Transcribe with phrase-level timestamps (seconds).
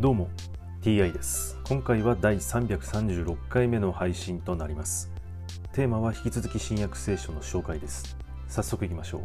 [0.00, 0.28] どうも
[0.80, 1.58] TI です。
[1.64, 5.10] 今回は第336回目の配信となります。
[5.72, 8.16] テーマは引き続き新約聖書の紹介です。
[8.46, 9.22] 早速いきましょう。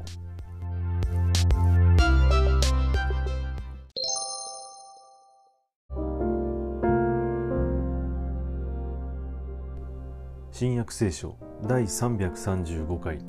[10.52, 13.20] 新約聖書第335回。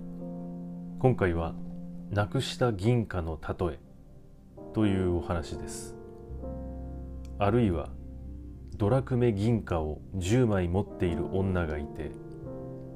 [0.98, 1.55] 今回は
[2.09, 3.79] なくした銀貨の例え
[4.73, 6.04] というお話です。
[7.38, 7.88] あるいは
[8.77, 12.12] ドラクメ銀貨を10枚持っている女がいて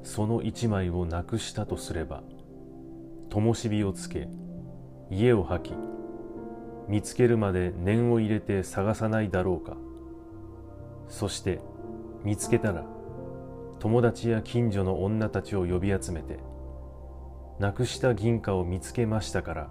[0.03, 2.23] その1枚をなくしたとすれば
[3.29, 4.27] 灯火をつけ
[5.09, 5.75] 家を吐き
[6.87, 9.77] 見つけるまで念を入れて探さないだろうか。
[11.07, 11.59] そして
[12.23, 12.85] 見つけたら
[13.79, 16.39] 友達や近所の女たちを呼び集めて
[17.59, 19.69] なくした銀貨を見つけましたから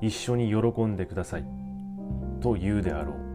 [0.00, 1.44] 一緒に喜んでください
[2.40, 3.27] と言うであろう。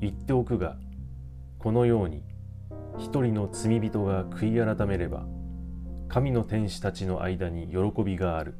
[0.00, 0.76] 言っておくが
[1.58, 2.22] このように
[2.98, 5.24] 一人の罪人が悔い改めれば
[6.08, 8.54] 神の天使たちの間に喜びがある。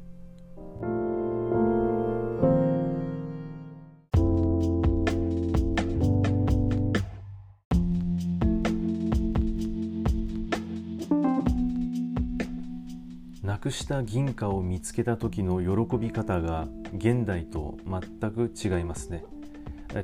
[13.43, 19.23] なくした銀貨を見つけた時の喜び方が現代と全く違いますね。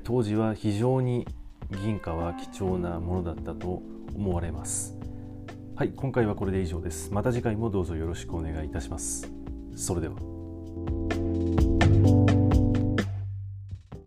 [0.04, 1.28] 当時は非常に
[1.84, 3.82] 銀貨は貴重なものだったと
[4.16, 4.98] 思われます。
[5.76, 7.12] はい今回はこれで以上です。
[7.12, 9.32] また次回もどうぞよろしくお願いいたします。
[9.76, 10.33] それでは。